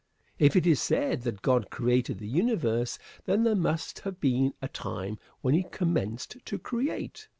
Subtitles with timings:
[0.39, 4.67] If it is said that God created the universe, then there must have been a
[4.67, 7.27] time when he commenced to create.